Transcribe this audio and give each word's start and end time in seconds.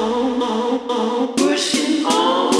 on, 0.00 1.34
pushing 1.36 2.06
on. 2.06 2.59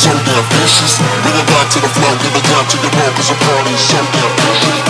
So 0.00 0.08
damn 0.24 0.44
vicious. 0.56 0.96
Bring 1.22 1.36
it 1.36 1.46
back 1.52 1.68
to 1.76 1.78
the 1.80 1.88
flow, 1.92 2.12
give 2.24 2.32
it 2.32 2.44
down 2.48 2.64
to 2.64 2.76
your 2.80 2.90
bro, 2.90 3.06
cause 3.12 3.28
the 3.28 3.36
party's 3.36 3.80
so 3.80 3.98
damn 4.00 4.32
vicious. 4.40 4.89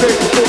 Take 0.00 0.39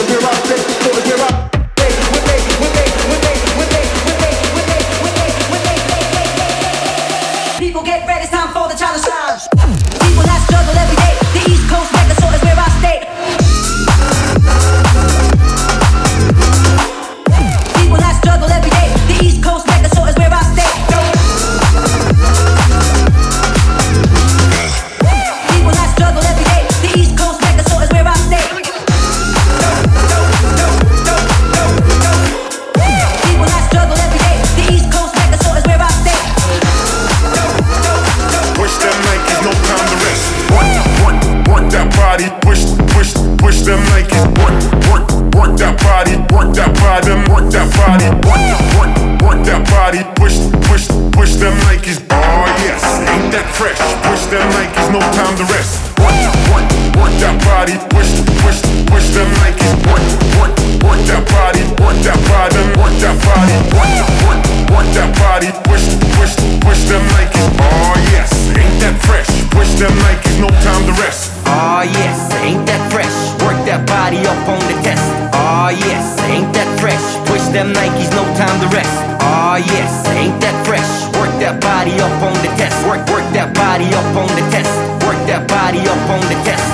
on 84.18 84.28
the 84.28 84.42
test. 84.52 84.72
Work 85.06 85.20
that 85.28 85.48
body 85.48 85.80
up 85.80 86.10
on 86.10 86.22
the 86.28 86.36
test. 86.44 86.71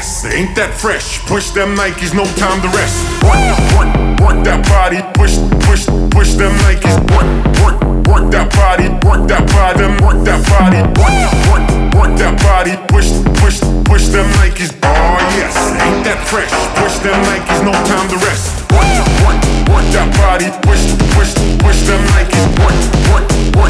Yes, 0.00 0.24
ain't 0.24 0.56
that 0.56 0.72
fresh? 0.72 1.20
Push 1.28 1.52
them 1.52 1.76
Nikes, 1.76 2.16
no 2.16 2.24
time 2.40 2.56
to 2.64 2.72
rest. 2.72 3.04
Work, 3.20 3.36
work, 3.76 3.92
work 4.24 4.38
that 4.48 4.64
body, 4.64 5.04
push, 5.12 5.36
push, 5.68 5.84
push 6.08 6.40
them 6.40 6.56
Nikes. 6.64 6.96
Work, 7.12 7.28
work, 7.60 7.76
work 8.08 8.24
that 8.32 8.48
body, 8.56 8.88
work 9.04 9.28
that 9.28 9.44
body, 9.52 9.92
work 10.00 10.24
that 10.24 10.40
body. 10.48 10.80
Work, 10.96 11.12
work, 11.52 11.64
work 11.92 12.12
that 12.16 12.32
body, 12.40 12.80
push, 12.88 13.12
push, 13.44 13.60
push 13.84 14.08
them 14.08 14.24
Nikes. 14.40 14.72
Oh 14.80 15.20
yes, 15.36 15.52
ain't 15.84 16.00
that 16.08 16.24
fresh? 16.24 16.48
Push 16.80 16.96
them 17.04 17.20
Nikes, 17.28 17.60
no 17.60 17.76
time 17.84 18.08
to 18.08 18.16
rest. 18.24 18.56
Work, 18.72 18.88
work, 19.20 19.36
work 19.68 19.84
that 19.92 20.08
body, 20.16 20.48
push, 20.64 20.80
push, 21.12 21.36
push 21.60 21.80
them 21.84 22.00
Nikes. 22.16 22.40
Work, 22.56 22.80
work, 23.12 23.28
work. 23.52 23.69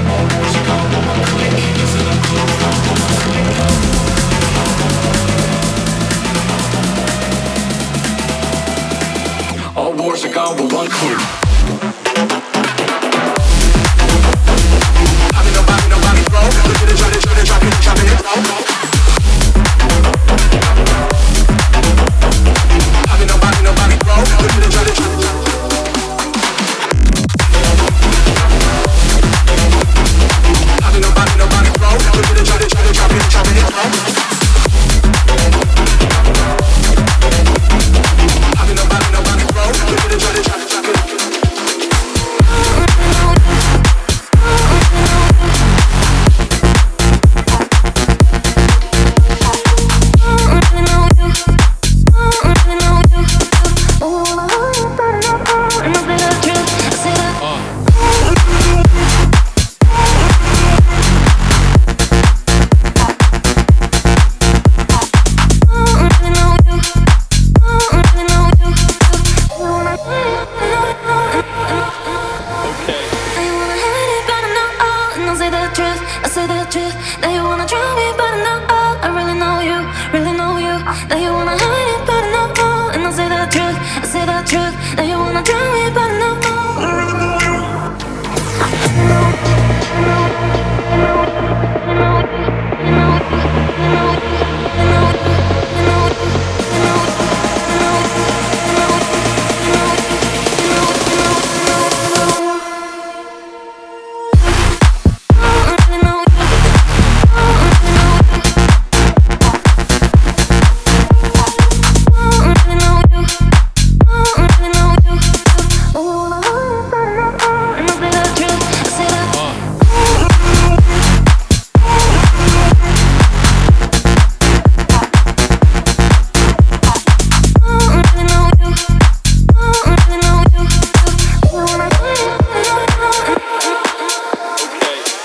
All 9.75 9.93
wars 9.93 10.23
are 10.25 10.33
gone 10.33 10.61
with 10.61 10.73
one 10.73 10.87
clue. 10.87 11.40